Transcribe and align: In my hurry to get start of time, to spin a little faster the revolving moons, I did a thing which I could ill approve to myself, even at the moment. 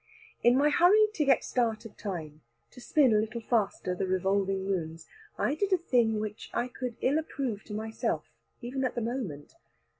In 0.41 0.57
my 0.57 0.71
hurry 0.71 1.05
to 1.13 1.25
get 1.25 1.43
start 1.43 1.85
of 1.85 1.95
time, 1.95 2.41
to 2.71 2.81
spin 2.81 3.13
a 3.13 3.19
little 3.19 3.39
faster 3.39 3.93
the 3.93 4.07
revolving 4.07 4.65
moons, 4.65 5.05
I 5.37 5.53
did 5.53 5.71
a 5.73 5.77
thing 5.77 6.19
which 6.19 6.49
I 6.55 6.69
could 6.69 6.97
ill 7.01 7.19
approve 7.19 7.63
to 7.65 7.75
myself, 7.75 8.25
even 8.63 8.83
at 8.83 8.95
the 8.95 9.01
moment. 9.01 9.53